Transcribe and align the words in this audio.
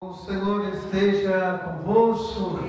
O 0.00 0.14
Senhor 0.14 0.68
esteja 0.68 1.60
convosco. 1.64 2.60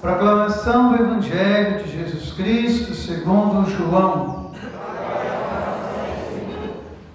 Proclamação 0.00 0.88
do 0.88 1.00
Evangelho 1.00 1.84
de 1.84 1.92
Jesus 1.92 2.32
Cristo 2.32 2.92
segundo 2.94 3.70
João. 3.70 4.50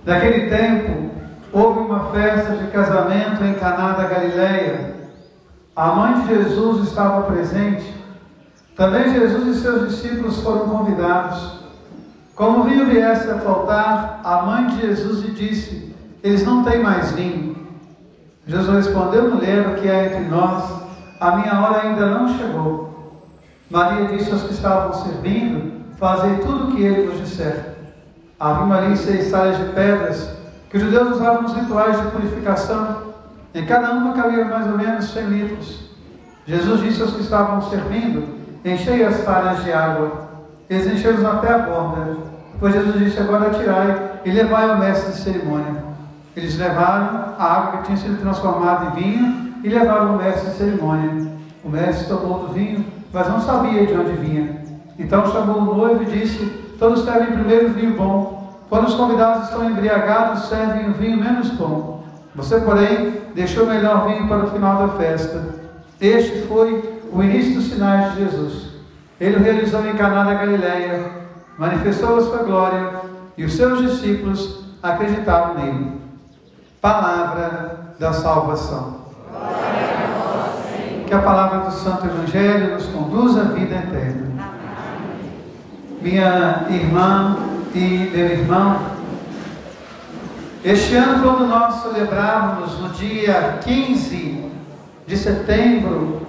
Naquele 0.05 0.49
tempo, 0.49 1.11
houve 1.51 1.79
uma 1.79 2.13
festa 2.13 2.55
de 2.55 2.71
casamento 2.71 3.43
em 3.43 3.55
Caná 3.55 3.91
da 3.91 4.07
Galileia. 4.07 4.95
A 5.75 5.87
mãe 5.87 6.21
de 6.21 6.27
Jesus 6.27 6.87
estava 6.87 7.23
presente. 7.23 7.93
Também 8.77 9.13
Jesus 9.13 9.57
e 9.57 9.61
seus 9.61 9.89
discípulos 9.89 10.41
foram 10.41 10.69
convidados. 10.69 11.59
Como 12.35 12.61
o 12.61 12.63
vinho 12.63 12.85
viesse 12.85 13.29
a 13.29 13.39
faltar, 13.39 14.21
a 14.23 14.43
mãe 14.43 14.67
de 14.67 14.79
Jesus 14.79 15.25
lhe 15.25 15.31
disse: 15.33 15.93
Eles 16.23 16.45
não 16.45 16.63
têm 16.63 16.81
mais 16.81 17.11
vinho. 17.11 17.54
Jesus 18.47 18.85
respondeu: 18.85 19.29
Mulher, 19.33 19.67
o 19.69 19.75
que 19.75 19.89
há 19.89 20.05
entre 20.05 20.25
nós? 20.25 20.63
A 21.19 21.35
minha 21.37 21.59
hora 21.59 21.81
ainda 21.81 22.05
não 22.05 22.37
chegou. 22.37 23.23
Maria 23.69 24.07
disse 24.07 24.31
aos 24.31 24.43
que 24.43 24.53
estavam 24.53 24.93
servindo: 24.93 25.81
Fazei 25.97 26.35
tudo 26.37 26.65
o 26.69 26.75
que 26.75 26.83
ele 26.83 27.07
vos 27.07 27.19
disser. 27.19 27.75
Havia 28.39 28.75
ali 28.75 28.97
seis 28.97 29.31
talhas 29.31 29.57
de 29.57 29.65
pedras 29.73 30.29
que 30.69 30.77
os 30.77 30.83
judeus 30.83 31.15
usavam 31.15 31.43
nos 31.43 31.53
rituais 31.53 31.99
de 31.99 32.07
purificação. 32.07 33.15
Em 33.53 33.65
cada 33.65 33.91
uma 33.91 34.13
cabia 34.13 34.43
mais 34.45 34.67
ou 34.67 34.77
menos 34.77 35.09
cem 35.11 35.25
litros. 35.27 35.89
Jesus 36.45 36.81
disse 36.81 37.01
aos 37.01 37.13
que 37.13 37.21
estavam 37.21 37.61
servindo: 37.69 38.27
Enchei 38.63 39.03
as 39.03 39.23
talhas 39.23 39.63
de 39.63 39.71
água. 39.71 40.25
Eles 40.69 40.85
encheram 40.85 41.31
até 41.31 41.51
a 41.51 41.59
borda. 41.59 42.17
Depois 42.53 42.73
Jesus 42.73 42.99
disse: 42.99 43.19
Agora 43.19 43.49
tirai 43.51 44.19
e 44.25 44.31
levai 44.31 44.69
ao 44.69 44.77
mestre 44.77 45.13
de 45.13 45.17
cerimônia. 45.19 45.94
Eles 46.35 46.57
levaram 46.57 47.33
a 47.39 47.43
água 47.43 47.71
que 47.77 47.85
tinha 47.85 47.97
sido 47.97 48.19
transformada 48.19 48.87
em 48.87 49.01
vinho 49.01 49.53
e 49.63 49.69
levaram 49.69 50.15
o 50.15 50.17
mestre 50.17 50.49
de 50.49 50.57
cerimônia. 50.57 51.31
O 51.63 51.69
mestre 51.69 52.07
tomou 52.07 52.39
do 52.39 52.53
vinho, 52.53 52.85
mas 53.13 53.29
não 53.29 53.39
sabia 53.39 53.85
de 53.85 53.93
onde 53.93 54.11
vinha. 54.11 54.61
Então 54.99 55.31
chamou 55.31 55.59
o 55.59 55.75
noivo 55.75 56.03
e 56.03 56.05
disse: 56.05 56.45
Todos 56.77 57.05
servem 57.05 57.37
primeiro 57.37 57.69
vinho 57.69 57.95
bom. 57.95 58.53
Quando 58.69 58.87
os 58.87 58.95
convidados 58.95 59.45
estão 59.45 59.69
embriagados, 59.69 60.49
servem 60.49 60.89
o 60.89 60.93
vinho 60.93 61.17
menos 61.17 61.49
bom. 61.51 62.03
Você, 62.35 62.59
porém, 62.59 63.13
deixou 63.33 63.63
o 63.63 63.67
melhor 63.67 64.07
vinho 64.07 64.27
para 64.27 64.43
o 64.43 64.51
final 64.51 64.87
da 64.87 64.93
festa. 64.95 65.41
Este 66.01 66.41
foi 66.47 66.99
o 67.13 67.23
início 67.23 67.55
dos 67.55 67.69
sinais 67.69 68.13
de 68.13 68.25
Jesus. 68.25 68.75
Ele 69.21 69.37
o 69.37 69.39
realizou 69.39 69.85
em 69.87 69.95
Caná 69.95 70.25
da 70.25 70.33
Galileia, 70.33 71.05
manifestou 71.57 72.17
a 72.17 72.21
sua 72.21 72.39
glória 72.39 72.91
e 73.37 73.45
os 73.45 73.53
seus 73.53 73.81
discípulos 73.81 74.65
acreditaram 74.83 75.53
nele 75.53 76.04
palavra 76.85 77.95
da 77.97 78.13
salvação. 78.13 78.97
Que 81.07 81.13
a 81.15 81.19
palavra 81.19 81.61
do 81.61 81.71
Santo 81.71 82.05
Evangelho 82.05 82.75
nos 82.75 82.85
conduza 82.85 83.41
à 83.41 83.45
vida 83.45 83.73
eterna. 83.73 84.51
Minha 85.99 86.67
irmã 86.69 87.37
e 87.73 88.11
meu 88.13 88.27
irmão, 88.27 88.79
este 90.63 90.95
ano, 90.95 91.23
quando 91.23 91.47
nós 91.47 91.81
celebrávamos 91.81 92.79
no 92.79 92.89
dia 92.89 93.57
15 93.63 94.51
de 95.07 95.17
setembro 95.17 96.21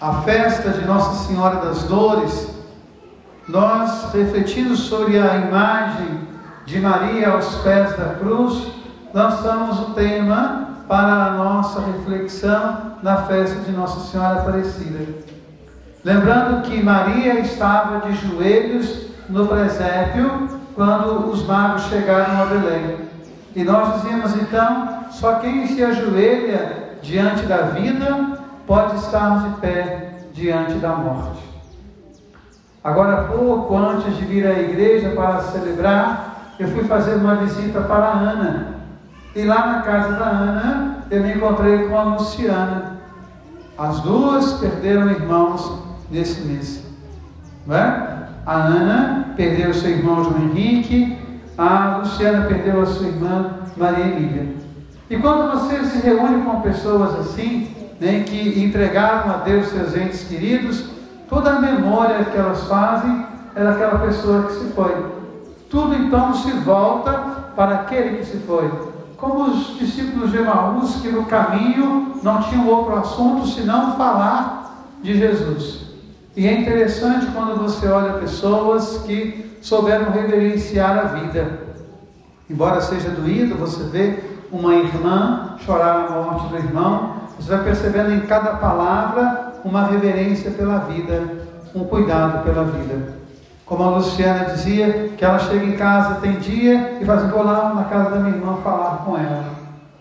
a 0.00 0.22
festa 0.22 0.70
de 0.70 0.86
Nossa 0.86 1.28
Senhora 1.28 1.56
das 1.56 1.82
Dores, 1.82 2.48
nós 3.46 4.10
refletindo 4.14 4.74
sobre 4.74 5.18
a 5.18 5.36
imagem 5.36 6.20
de 6.64 6.80
Maria 6.80 7.32
aos 7.32 7.56
pés 7.56 7.94
da 7.98 8.14
cruz, 8.14 8.81
lançamos 9.14 9.78
o 9.80 9.94
tema 9.94 10.68
para 10.88 11.26
a 11.26 11.30
nossa 11.32 11.80
reflexão 11.80 12.92
na 13.02 13.16
festa 13.22 13.60
de 13.60 13.72
Nossa 13.72 14.00
Senhora 14.10 14.40
Aparecida. 14.40 15.06
Lembrando 16.04 16.62
que 16.62 16.82
Maria 16.82 17.40
estava 17.40 18.00
de 18.08 18.14
joelhos 18.14 19.06
no 19.28 19.46
presépio 19.46 20.48
quando 20.74 21.30
os 21.30 21.46
magos 21.46 21.82
chegaram 21.84 22.42
a 22.42 22.46
Belém. 22.46 22.96
E 23.54 23.62
nós 23.62 23.94
dizíamos 23.94 24.34
então: 24.34 25.04
só 25.10 25.34
quem 25.36 25.66
se 25.66 25.82
ajoelha 25.84 26.96
diante 27.02 27.44
da 27.46 27.58
vida 27.58 28.38
pode 28.66 28.96
estar 28.96 29.48
de 29.48 29.60
pé 29.60 30.14
diante 30.32 30.74
da 30.74 30.90
morte. 30.90 31.42
Agora, 32.82 33.24
pouco 33.24 33.76
antes 33.76 34.16
de 34.16 34.24
vir 34.24 34.46
à 34.46 34.58
igreja 34.58 35.10
para 35.10 35.40
celebrar, 35.42 36.54
eu 36.58 36.66
fui 36.68 36.84
fazer 36.84 37.14
uma 37.14 37.36
visita 37.36 37.80
para 37.82 38.06
Ana, 38.06 38.81
e 39.34 39.44
lá 39.44 39.66
na 39.66 39.82
casa 39.82 40.12
da 40.12 40.26
Ana, 40.26 40.96
eu 41.10 41.22
me 41.22 41.32
encontrei 41.32 41.88
com 41.88 41.98
a 41.98 42.02
Luciana. 42.02 43.00
As 43.78 44.00
duas 44.00 44.52
perderam 44.54 45.10
irmãos 45.10 45.82
nesse 46.10 46.42
mês. 46.42 46.84
Não 47.66 47.74
é? 47.74 48.28
A 48.44 48.54
Ana 48.54 49.32
perdeu 49.34 49.72
seu 49.72 49.90
irmão 49.90 50.22
João 50.22 50.42
Henrique, 50.42 51.16
a 51.56 51.98
Luciana 51.98 52.44
perdeu 52.46 52.82
a 52.82 52.86
sua 52.86 53.06
irmã 53.06 53.54
Maria 53.76 54.04
Emília. 54.04 54.54
E 55.08 55.16
quando 55.16 55.52
você 55.52 55.82
se 55.84 56.06
reúne 56.06 56.44
com 56.44 56.60
pessoas 56.60 57.18
assim, 57.18 57.74
né, 58.00 58.24
que 58.26 58.62
entregaram 58.62 59.30
a 59.30 59.36
Deus 59.38 59.68
seus 59.68 59.96
entes 59.96 60.24
queridos, 60.24 60.90
toda 61.28 61.52
a 61.52 61.60
memória 61.60 62.24
que 62.24 62.36
elas 62.36 62.64
fazem 62.64 63.24
é 63.54 63.64
daquela 63.64 63.98
pessoa 64.00 64.42
que 64.44 64.52
se 64.52 64.72
foi. 64.72 65.06
Tudo 65.70 65.94
então 65.94 66.34
se 66.34 66.50
volta 66.50 67.12
para 67.56 67.76
aquele 67.76 68.18
que 68.18 68.26
se 68.26 68.36
foi 68.38 68.91
como 69.22 69.44
os 69.44 69.78
discípulos 69.78 70.32
de 70.32 70.38
Emaús, 70.38 70.96
que 70.96 71.08
no 71.08 71.26
caminho 71.26 72.16
não 72.24 72.42
tinham 72.42 72.66
outro 72.66 72.96
assunto 72.96 73.46
senão 73.46 73.96
falar 73.96 74.88
de 75.00 75.16
Jesus. 75.16 75.82
E 76.36 76.48
é 76.48 76.60
interessante 76.60 77.26
quando 77.32 77.56
você 77.56 77.86
olha 77.86 78.14
pessoas 78.14 79.04
que 79.06 79.56
souberam 79.62 80.10
reverenciar 80.10 80.98
a 80.98 81.02
vida. 81.02 81.60
Embora 82.50 82.80
seja 82.80 83.10
doído, 83.10 83.54
você 83.54 83.84
vê 83.84 84.18
uma 84.50 84.74
irmã 84.74 85.54
chorar 85.64 86.04
a 86.04 86.10
morte 86.10 86.48
do 86.48 86.56
irmão, 86.56 87.14
você 87.38 87.54
vai 87.54 87.62
percebendo 87.62 88.12
em 88.12 88.22
cada 88.22 88.56
palavra 88.56 89.52
uma 89.64 89.86
reverência 89.86 90.50
pela 90.50 90.78
vida, 90.78 91.22
um 91.72 91.84
cuidado 91.84 92.42
pela 92.42 92.64
vida. 92.64 93.21
Como 93.64 93.82
a 93.84 93.90
Luciana 93.90 94.46
dizia, 94.46 95.10
que 95.16 95.24
ela 95.24 95.38
chega 95.38 95.64
em 95.64 95.76
casa, 95.76 96.16
tem 96.16 96.32
dia 96.34 96.98
e 97.00 97.10
assim, 97.10 97.28
vou 97.28 97.42
lá 97.42 97.72
na 97.74 97.84
casa 97.84 98.10
da 98.10 98.16
minha 98.16 98.36
irmã 98.36 98.58
falar 98.62 99.02
com 99.04 99.16
ela. 99.16 99.44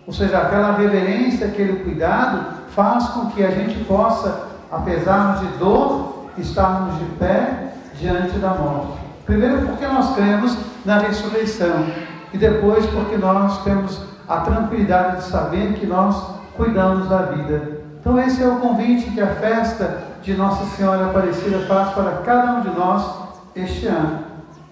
Ou 0.06 0.14
seja, 0.14 0.40
aquela 0.40 0.76
reverência, 0.76 1.48
aquele 1.48 1.84
cuidado 1.84 2.62
faz 2.76 3.08
com 3.10 3.28
que 3.28 3.44
a 3.44 3.52
gente 3.52 3.84
possa, 3.86 4.48
apesar 4.72 5.40
de 5.40 5.48
dor, 5.58 6.28
estarmos 6.38 6.98
de 6.98 7.06
pé 7.18 7.74
diante 8.00 8.38
da 8.40 8.50
morte. 8.50 9.00
Primeiro 9.26 9.68
porque 9.68 9.86
nós 9.88 10.14
cremos 10.16 10.58
na 10.84 10.98
ressurreição 10.98 11.86
e 12.34 12.38
depois 12.38 12.86
porque 12.88 13.18
nós 13.18 13.64
temos 13.64 14.02
a 14.28 14.38
tranquilidade 14.38 15.18
de 15.18 15.24
saber 15.24 15.74
que 15.74 15.86
nós 15.86 16.16
cuidamos 16.56 17.08
da 17.08 17.18
vida. 17.24 17.82
Então 18.00 18.20
esse 18.20 18.42
é 18.42 18.48
o 18.48 18.58
convite 18.58 19.12
que 19.12 19.22
a 19.22 19.36
festa 19.36 20.00
de 20.24 20.34
Nossa 20.34 20.66
Senhora 20.76 21.08
Aparecida 21.08 21.60
faz 21.68 21.90
para 21.92 22.24
cada 22.24 22.54
um 22.54 22.62
de 22.62 22.70
nós 22.70 23.21
este 23.56 23.88
ano. 23.88 24.20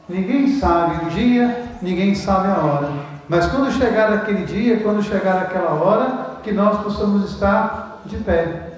Ninguém 0.08 0.60
sabe 0.60 1.06
o 1.06 1.10
dia, 1.10 1.66
ninguém 1.82 2.16
sabe 2.16 2.48
a 2.48 2.58
hora. 2.66 2.90
Mas 3.28 3.46
quando 3.48 3.72
chegar 3.72 4.12
aquele 4.12 4.44
dia, 4.46 4.80
quando 4.80 5.04
chegar 5.04 5.38
aquela 5.38 5.72
hora, 5.72 6.38
que 6.42 6.52
nós 6.52 6.82
possamos 6.82 7.30
estar 7.32 8.02
de 8.06 8.18
pé. 8.18 8.72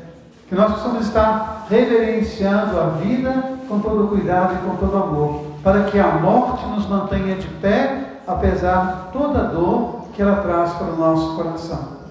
Que 0.49 0.55
nós 0.55 0.73
possamos 0.73 1.07
estar 1.07 1.67
reverenciando 1.69 2.77
a 2.77 2.87
vida 3.01 3.31
com 3.69 3.79
todo 3.79 4.09
cuidado 4.09 4.55
e 4.55 4.69
com 4.69 4.75
todo 4.75 4.97
amor. 4.97 5.45
Para 5.63 5.83
que 5.83 5.97
a 5.97 6.07
morte 6.07 6.65
nos 6.67 6.85
mantenha 6.87 7.35
de 7.35 7.47
pé, 7.47 8.19
apesar 8.27 9.07
de 9.13 9.17
toda 9.17 9.39
a 9.39 9.43
dor 9.43 10.07
que 10.13 10.21
ela 10.21 10.41
traz 10.41 10.73
para 10.73 10.87
o 10.87 10.97
nosso 10.97 11.35
coração. 11.35 12.01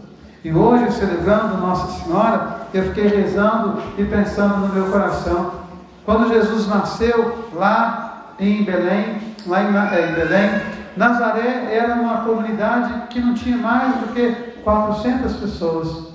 E 0.42 0.50
hoje, 0.50 0.90
celebrando 0.92 1.58
Nossa 1.58 2.02
Senhora, 2.02 2.60
eu 2.72 2.84
fiquei 2.84 3.08
rezando 3.08 3.82
e 3.98 4.04
pensando 4.04 4.66
no 4.66 4.72
meu 4.72 4.90
coração 4.90 5.59
quando 6.04 6.28
Jesus 6.28 6.66
nasceu 6.68 7.50
lá 7.54 8.34
em 8.38 8.64
Belém, 8.64 9.20
lá 9.46 9.62
em, 9.62 9.76
é, 9.76 10.10
em 10.10 10.14
Belém, 10.14 10.50
Nazaré 10.96 11.68
era 11.72 11.94
uma 11.94 12.18
comunidade 12.18 13.08
que 13.10 13.20
não 13.20 13.34
tinha 13.34 13.56
mais 13.56 13.94
do 13.96 14.12
que 14.12 14.32
400 14.64 15.34
pessoas. 15.36 16.10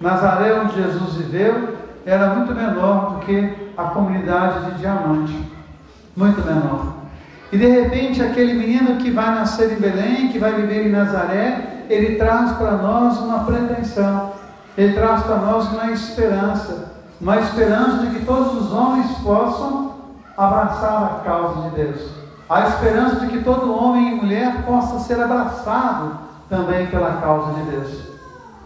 Nazaré, 0.00 0.60
onde 0.60 0.74
Jesus 0.74 1.14
viveu, 1.14 1.76
era 2.06 2.34
muito 2.34 2.54
menor 2.54 3.14
do 3.14 3.20
que 3.20 3.72
a 3.76 3.84
comunidade 3.84 4.72
de 4.72 4.78
Diamante. 4.78 5.52
Muito 6.16 6.44
menor. 6.44 6.94
E 7.50 7.58
de 7.58 7.66
repente, 7.66 8.22
aquele 8.22 8.54
menino 8.54 8.96
que 8.96 9.10
vai 9.10 9.34
nascer 9.34 9.72
em 9.72 9.80
Belém, 9.80 10.28
que 10.28 10.38
vai 10.38 10.52
viver 10.52 10.86
em 10.86 10.90
Nazaré, 10.90 11.84
ele 11.88 12.16
traz 12.16 12.52
para 12.52 12.72
nós 12.72 13.18
uma 13.18 13.44
pretensão, 13.44 14.32
ele 14.76 14.92
traz 14.94 15.22
para 15.22 15.36
nós 15.36 15.68
uma 15.72 15.90
esperança 15.90 16.93
uma 17.20 17.36
esperança 17.38 17.98
de 17.98 18.18
que 18.18 18.24
todos 18.24 18.62
os 18.62 18.72
homens 18.72 19.10
possam 19.18 19.94
abraçar 20.36 21.04
a 21.04 21.24
causa 21.24 21.62
de 21.62 21.76
Deus. 21.76 22.10
A 22.48 22.68
esperança 22.68 23.16
de 23.20 23.28
que 23.28 23.42
todo 23.42 23.74
homem 23.74 24.12
e 24.12 24.14
mulher 24.16 24.64
possa 24.66 24.98
ser 25.00 25.20
abraçado 25.20 26.18
também 26.48 26.86
pela 26.88 27.20
causa 27.20 27.54
de 27.54 27.70
Deus. 27.70 28.14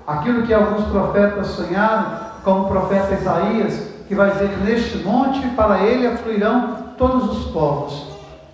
aquilo 0.09 0.47
que 0.47 0.55
alguns 0.55 0.87
profetas 0.87 1.49
sonharam, 1.49 2.29
como 2.43 2.65
o 2.65 2.69
profeta 2.69 3.15
Isaías, 3.15 3.89
que 4.09 4.15
vai 4.15 4.31
dizer 4.31 4.49
que 4.49 4.65
neste 4.65 4.99
monte 5.05 5.47
para 5.49 5.81
ele 5.81 6.07
afluirão 6.07 6.79
todos 6.97 7.31
os 7.31 7.53
povos. 7.53 8.07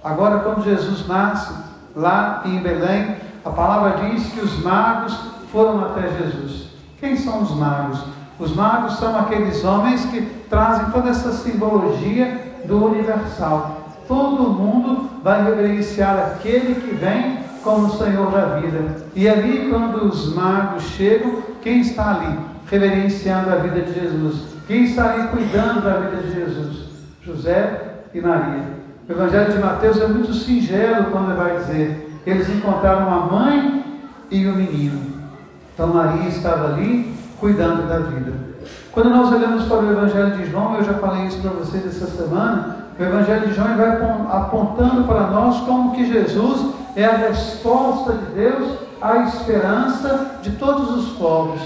Agora, 0.02 0.40
quando 0.40 0.64
Jesus 0.64 1.06
nasce 1.06 1.54
lá 1.94 2.42
em 2.44 2.58
Belém, 2.58 3.16
a 3.44 3.50
palavra 3.50 4.08
diz 4.08 4.26
que 4.32 4.40
os 4.40 4.62
magos 4.64 5.16
foram 5.52 5.84
até 5.84 6.08
Jesus. 6.08 6.70
Quem 6.98 7.16
são 7.16 7.42
os 7.42 7.54
magos? 7.54 8.02
Os 8.38 8.54
magos 8.54 8.98
são 8.98 9.16
aqueles 9.18 9.64
homens 9.64 10.04
que 10.06 10.22
trazem 10.50 10.90
toda 10.90 11.10
essa 11.10 11.32
simbologia 11.32 12.52
do 12.64 12.84
universal. 12.84 13.92
Todo 14.08 14.50
mundo 14.50 15.08
vai 15.22 15.44
reverenciar 15.44 16.18
aquele 16.18 16.74
que 16.74 16.94
vem 16.94 17.38
como 17.62 17.86
o 17.86 17.96
Senhor 17.96 18.30
da 18.30 18.56
vida. 18.56 18.96
E 19.14 19.28
ali, 19.28 19.68
quando 19.70 20.04
os 20.04 20.34
magos 20.34 20.82
chegam, 20.82 21.42
quem 21.62 21.80
está 21.80 22.10
ali? 22.10 22.38
Reverenciando 22.70 23.50
a 23.50 23.56
vida 23.56 23.80
de 23.80 23.94
Jesus. 23.94 24.54
Quem 24.66 24.84
está 24.84 25.12
ali 25.12 25.28
cuidando 25.28 25.82
da 25.82 25.94
vida 25.94 26.22
de 26.22 26.32
Jesus? 26.34 26.88
José 27.22 27.80
e 28.12 28.20
Maria. 28.20 28.64
O 29.08 29.12
Evangelho 29.12 29.52
de 29.52 29.58
Mateus 29.58 30.00
é 30.00 30.06
muito 30.06 30.32
singelo 30.32 31.06
quando 31.10 31.30
ele 31.30 31.40
vai 31.40 31.56
dizer: 31.58 32.20
eles 32.26 32.48
encontraram 32.48 33.12
a 33.12 33.26
mãe 33.26 33.84
e 34.30 34.46
o 34.46 34.54
menino. 34.54 35.00
Então 35.72 35.88
Maria 35.88 36.28
estava 36.28 36.74
ali 36.74 37.14
cuidando 37.40 37.88
da 37.88 37.98
vida. 37.98 38.32
Quando 38.92 39.10
nós 39.10 39.32
olhamos 39.32 39.64
para 39.64 39.78
o 39.78 39.90
Evangelho 39.90 40.36
de 40.36 40.50
João, 40.50 40.76
eu 40.76 40.84
já 40.84 40.94
falei 40.94 41.26
isso 41.26 41.40
para 41.40 41.50
vocês 41.50 41.84
essa 41.86 42.06
semana, 42.06 42.76
o 42.98 43.02
Evangelho 43.02 43.48
de 43.48 43.54
João 43.54 43.76
vai 43.76 43.88
apontando 44.30 45.04
para 45.04 45.26
nós 45.26 45.60
como 45.60 45.92
que 45.94 46.06
Jesus 46.06 46.74
é 46.94 47.04
a 47.04 47.16
resposta 47.16 48.12
de 48.12 48.26
Deus 48.34 48.78
à 49.02 49.16
esperança 49.24 50.38
de 50.42 50.52
todos 50.52 50.90
os 50.90 51.16
povos. 51.18 51.60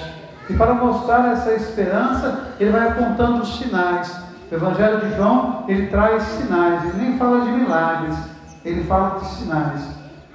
E 0.49 0.55
para 0.55 0.73
mostrar 0.73 1.33
essa 1.33 1.53
esperança, 1.53 2.47
ele 2.59 2.71
vai 2.71 2.89
apontando 2.89 3.43
os 3.43 3.59
sinais. 3.59 4.11
O 4.51 4.55
Evangelho 4.55 5.01
de 5.01 5.17
João, 5.17 5.65
ele 5.69 5.89
traz 5.89 6.23
sinais, 6.23 6.83
ele 6.85 7.05
nem 7.05 7.19
fala 7.19 7.43
de 7.43 7.51
milagres, 7.51 8.17
ele 8.65 8.85
fala 8.85 9.21
de 9.21 9.27
sinais. 9.27 9.83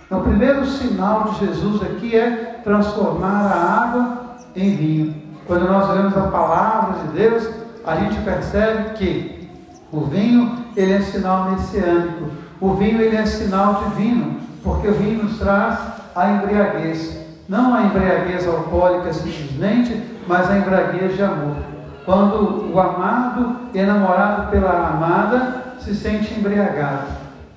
Então, 0.05 0.19
o 0.19 0.23
primeiro 0.23 0.63
sinal 0.67 1.23
de 1.23 1.47
Jesus 1.47 1.81
aqui 1.81 2.15
é 2.15 2.59
transformar 2.63 3.51
a 3.51 3.83
água 3.83 4.17
em 4.55 4.75
vinho. 4.75 5.22
Quando 5.47 5.67
nós 5.67 5.89
olhamos 5.89 6.17
a 6.17 6.27
palavra 6.27 7.03
de 7.03 7.07
Deus, 7.19 7.49
a 7.85 7.95
gente 7.95 8.19
percebe 8.21 8.91
que 8.91 9.49
o 9.91 10.01
vinho 10.01 10.65
ele 10.75 10.93
é 10.93 11.01
sinal 11.01 11.51
messiânico. 11.51 12.29
O 12.61 12.73
vinho 12.75 13.01
ele 13.01 13.15
é 13.15 13.25
sinal 13.25 13.83
divino, 13.89 14.37
porque 14.63 14.87
o 14.87 14.93
vinho 14.93 15.23
nos 15.23 15.37
traz 15.37 15.77
a 16.15 16.31
embriaguez. 16.31 17.19
Não 17.47 17.75
a 17.75 17.83
embriaguez 17.83 18.47
alcoólica 18.47 19.11
simplesmente, 19.11 20.01
mas 20.27 20.49
a 20.49 20.57
embriaguez 20.57 21.15
de 21.15 21.23
amor. 21.23 21.57
Quando 22.05 22.71
o 22.73 22.79
amado 22.79 23.57
enamorado 23.73 24.49
pela 24.49 24.89
amada 24.89 25.63
se 25.79 25.93
sente 25.93 26.33
embriagado. 26.33 27.07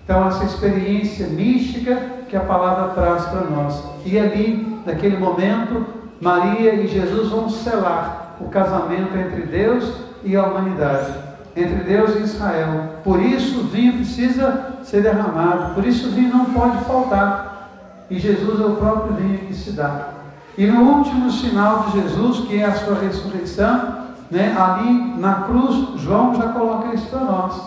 Então, 0.05 0.27
essa 0.29 0.45
experiência 0.45 1.27
mística 1.27 1.97
que 2.29 2.37
a 2.37 2.41
palavra 2.41 2.95
traz 2.95 3.25
para 3.27 3.43
nós. 3.43 3.83
E 4.05 4.19
ali, 4.19 4.81
naquele 4.85 5.17
momento, 5.17 5.85
Maria 6.21 6.75
e 6.75 6.87
Jesus 6.87 7.29
vão 7.29 7.49
selar 7.49 8.37
o 8.41 8.49
casamento 8.49 9.17
entre 9.17 9.43
Deus 9.43 9.93
e 10.25 10.37
a 10.37 10.45
humanidade, 10.45 11.13
entre 11.55 11.85
Deus 11.85 12.17
e 12.17 12.23
Israel. 12.23 13.01
Por 13.05 13.21
isso 13.21 13.61
o 13.61 13.65
vinho 13.65 13.95
precisa 13.95 14.77
ser 14.83 15.03
derramado, 15.03 15.75
por 15.75 15.85
isso 15.85 16.09
o 16.09 16.13
vinho 16.13 16.35
não 16.35 16.47
pode 16.47 16.79
faltar. 16.85 18.07
E 18.09 18.19
Jesus 18.19 18.61
é 18.61 18.65
o 18.65 18.77
próprio 18.77 19.15
vinho 19.15 19.39
que 19.39 19.55
se 19.55 19.73
dá. 19.73 20.09
E 20.57 20.67
no 20.67 20.81
último 20.83 21.31
sinal 21.31 21.85
de 21.85 22.01
Jesus, 22.01 22.47
que 22.47 22.61
é 22.61 22.65
a 22.65 22.75
sua 22.75 22.99
ressurreição, 22.99 24.07
né, 24.31 24.57
ali 24.59 25.19
na 25.19 25.43
cruz, 25.43 26.01
João 26.01 26.35
já 26.35 26.49
coloca 26.49 26.95
isso 26.95 27.07
para 27.09 27.21
nós. 27.21 27.61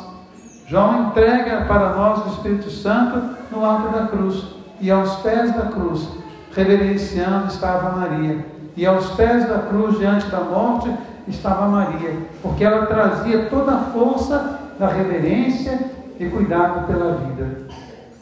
João 0.67 1.07
entrega 1.07 1.65
para 1.65 1.95
nós 1.95 2.25
o 2.25 2.29
Espírito 2.29 2.69
Santo 2.69 3.35
no 3.51 3.63
alto 3.63 3.89
da 3.89 4.07
cruz. 4.07 4.43
E 4.81 4.89
aos 4.89 5.17
pés 5.17 5.53
da 5.53 5.63
cruz, 5.63 6.07
reverenciando, 6.55 7.47
estava 7.47 7.97
Maria. 7.97 8.45
E 8.75 8.85
aos 8.85 9.11
pés 9.11 9.47
da 9.47 9.59
cruz, 9.59 9.97
diante 9.97 10.27
da 10.27 10.39
morte, 10.39 10.89
estava 11.27 11.67
Maria, 11.67 12.17
porque 12.41 12.63
ela 12.63 12.85
trazia 12.85 13.45
toda 13.49 13.73
a 13.73 13.79
força 13.79 14.59
da 14.79 14.87
reverência 14.87 15.79
e 16.19 16.25
cuidado 16.25 16.87
pela 16.87 17.15
vida. 17.15 17.67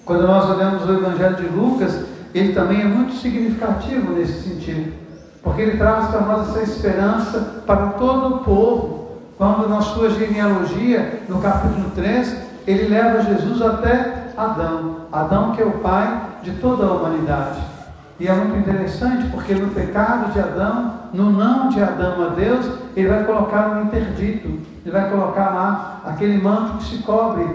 Quando 0.06 0.26
nós 0.26 0.50
olhamos 0.50 0.88
o 0.88 0.94
Evangelho 0.94 1.36
de 1.36 1.48
Lucas, 1.48 2.06
ele 2.34 2.54
também 2.54 2.82
é 2.82 2.86
muito 2.86 3.14
significativo 3.14 4.14
nesse 4.14 4.50
sentido, 4.50 4.94
porque 5.44 5.62
ele 5.62 5.78
traz 5.78 6.08
para 6.08 6.22
nós 6.22 6.50
essa 6.50 6.62
esperança 6.62 7.62
para 7.66 7.88
todo 7.90 8.36
o 8.36 8.40
povo. 8.40 9.08
Quando 9.38 9.70
na 9.70 9.82
sua 9.82 10.10
genealogia, 10.10 11.22
no 11.30 11.40
capítulo 11.40 11.92
3, 11.94 12.36
ele 12.66 12.88
leva 12.88 13.22
Jesus 13.22 13.62
até 13.62 14.32
Adão, 14.36 15.02
Adão 15.12 15.52
que 15.52 15.62
é 15.62 15.66
o 15.66 15.80
pai 15.80 16.22
de 16.42 16.52
toda 16.54 16.86
a 16.86 16.92
humanidade. 16.92 17.77
E 18.20 18.28
é 18.28 18.34
muito 18.34 18.58
interessante 18.58 19.30
porque 19.30 19.54
no 19.54 19.70
pecado 19.70 20.32
de 20.34 20.40
Adão, 20.40 20.94
no 21.14 21.30
não 21.30 21.70
de 21.70 21.82
Adão 21.82 22.26
a 22.26 22.30
Deus, 22.30 22.66
ele 22.96 23.10
vai 23.10 23.24
colocar 23.26 23.70
um 23.70 23.84
interdito, 23.84 24.48
ele 24.84 24.92
vai 24.92 25.10
colocar 25.10 25.50
lá 25.52 26.02
aquele 26.04 26.42
manto 26.42 26.78
que 26.78 26.86
se 26.86 27.04
cobre, 27.04 27.48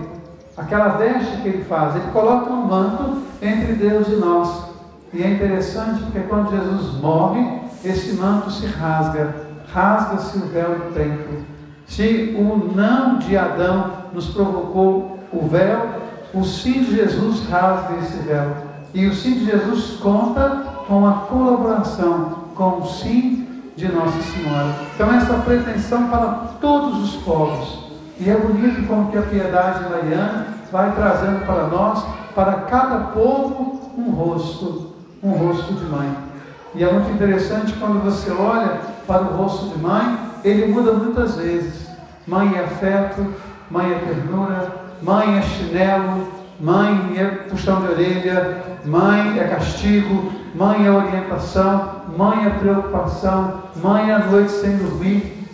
aquela 0.56 0.90
veste 0.90 1.36
que 1.42 1.48
ele 1.48 1.64
faz. 1.64 1.96
Ele 1.96 2.10
coloca 2.12 2.50
um 2.50 2.66
manto 2.66 3.22
entre 3.40 3.72
Deus 3.72 4.06
e 4.08 4.16
nós. 4.16 4.70
E 5.12 5.22
é 5.22 5.30
interessante 5.30 6.02
porque 6.04 6.20
quando 6.20 6.50
Jesus 6.50 7.00
morre, 7.00 7.60
esse 7.84 8.14
manto 8.14 8.50
se 8.50 8.66
rasga, 8.66 9.34
rasga-se 9.72 10.38
o 10.38 10.46
véu 10.46 10.78
do 10.78 10.94
templo. 10.94 11.44
Se 11.86 12.36
o 12.38 12.72
não 12.74 13.18
de 13.18 13.36
Adão 13.36 13.90
nos 14.12 14.28
provocou 14.28 15.18
o 15.32 15.46
véu, 15.48 15.86
o 16.32 16.44
sim 16.44 16.84
de 16.84 16.96
Jesus 16.96 17.46
rasga 17.48 17.96
esse 17.96 18.18
véu. 18.18 18.71
E 18.94 19.06
o 19.06 19.14
sim 19.14 19.38
de 19.38 19.46
Jesus 19.46 19.98
conta 20.00 20.64
com 20.86 21.06
a 21.06 21.12
colaboração, 21.12 22.48
com 22.54 22.78
o 22.78 22.86
sim 22.86 23.48
de 23.74 23.90
Nossa 23.90 24.20
Senhora. 24.20 24.74
Então, 24.94 25.12
essa 25.14 25.34
pretensão 25.34 26.08
para 26.08 26.28
todos 26.60 27.02
os 27.02 27.22
povos. 27.22 27.90
E 28.20 28.28
é 28.28 28.36
bonito 28.36 28.86
como 28.86 29.10
que 29.10 29.16
a 29.16 29.22
piedade 29.22 29.88
mariana 29.88 30.46
vai 30.70 30.92
trazendo 30.94 31.46
para 31.46 31.68
nós, 31.68 32.04
para 32.34 32.52
cada 32.52 32.98
povo, 33.06 33.90
um 33.96 34.10
rosto, 34.10 34.94
um 35.22 35.30
rosto 35.30 35.72
de 35.72 35.84
mãe. 35.86 36.14
E 36.74 36.84
é 36.84 36.92
muito 36.92 37.10
interessante 37.12 37.72
quando 37.74 38.04
você 38.04 38.30
olha 38.30 38.80
para 39.06 39.22
o 39.22 39.36
rosto 39.36 39.70
de 39.70 39.82
mãe, 39.82 40.18
ele 40.44 40.72
muda 40.72 40.93
muitas 40.93 41.36
vezes. 41.36 41.86
Mãe 42.26 42.55
é 42.55 42.60
afeto, 42.60 43.26
mãe 43.70 43.90
é 43.90 43.98
ternura, 43.98 44.72
mãe 45.02 45.38
é 45.38 45.43
chinelo, 45.43 46.28
mãe 46.62 47.14
é 47.19 47.24
puxão 47.50 47.81
de 47.81 47.88
orelha, 47.88 48.62
mãe 48.86 49.36
é 49.38 49.48
castigo, 49.48 50.32
mãe 50.54 50.86
é 50.86 50.90
orientação, 50.92 52.02
mãe 52.16 52.46
é 52.46 52.50
preocupação, 52.50 53.62
mãe 53.82 54.10
é 54.10 54.14
a 54.14 54.19
noite 54.20 54.52
sem 54.52 54.76
dormir, 54.76 55.48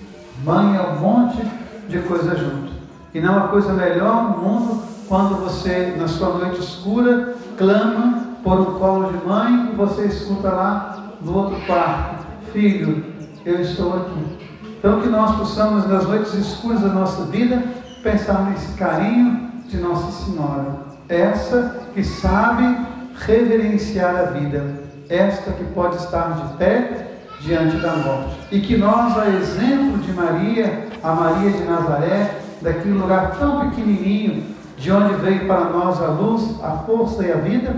mãe 0.45 0.77
é 0.77 0.83
um 0.83 1.01
monte 1.01 1.43
de 1.89 1.99
coisa 2.01 2.37
junto. 2.37 2.73
E 3.15 3.21
não 3.21 3.39
há 3.39 3.49
coisa 3.49 3.73
melhor 3.73 4.37
no 4.37 4.45
mundo 4.45 4.83
quando 5.09 5.43
você, 5.43 5.95
na 5.99 6.07
sua 6.07 6.29
noite 6.35 6.61
escura, 6.61 7.35
clama 7.57 8.37
por 8.45 8.61
um 8.61 8.79
colo 8.79 9.11
de 9.11 9.27
mãe 9.27 9.71
e 9.73 9.77
você 9.77 10.05
escuta 10.05 10.51
lá 10.51 11.15
no 11.23 11.35
outro 11.35 11.59
quarto: 11.67 12.27
Filho, 12.53 13.03
eu 13.47 13.61
estou 13.63 13.97
aqui. 13.97 14.49
Então, 14.79 15.01
que 15.01 15.09
nós 15.09 15.37
possamos, 15.37 15.89
nas 15.89 16.07
noites 16.07 16.35
escuras 16.35 16.83
da 16.83 16.89
nossa 16.89 17.25
vida, 17.25 17.63
pensar 18.03 18.45
nesse 18.51 18.77
carinho 18.77 19.49
de 19.67 19.77
Nossa 19.79 20.25
Senhora, 20.25 20.89
essa 21.09 21.83
que 21.95 22.05
sabe 22.05 22.87
reverenciar 23.15 24.15
a 24.17 24.23
vida, 24.25 24.65
esta 25.09 25.53
que 25.53 25.65
pode 25.65 25.97
estar 25.97 26.35
de 26.35 26.57
pé 26.57 27.07
diante 27.41 27.77
da 27.79 27.97
morte. 27.97 28.37
E 28.53 28.61
que 28.61 28.77
nós, 28.77 29.17
a 29.17 29.29
exemplo 29.29 29.99
de 29.99 30.13
Maria, 30.13 30.87
a 31.03 31.13
Maria 31.13 31.51
de 31.51 31.65
Nazaré, 31.65 32.35
daquele 32.61 32.95
lugar 32.95 33.37
tão 33.39 33.71
pequenininho, 33.71 34.45
de 34.77 34.93
onde 34.93 35.15
veio 35.15 35.47
para 35.47 35.65
nós 35.65 36.01
a 36.01 36.09
luz, 36.09 36.63
a 36.63 36.71
força 36.87 37.25
e 37.25 37.33
a 37.33 37.37
vida, 37.37 37.75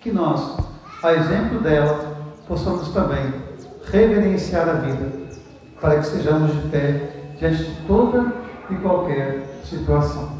que 0.00 0.10
nós, 0.10 0.56
a 1.02 1.12
exemplo 1.12 1.60
dela, 1.60 2.16
possamos 2.46 2.88
também 2.92 3.32
reverenciar 3.90 4.68
a 4.68 4.74
vida, 4.74 5.06
para 5.80 5.96
que 5.96 6.06
sejamos 6.06 6.52
de 6.52 6.68
pé 6.68 7.10
diante 7.38 7.64
de 7.64 7.86
toda 7.86 8.32
e 8.68 8.74
qualquer 8.76 9.46
situação. 9.64 10.39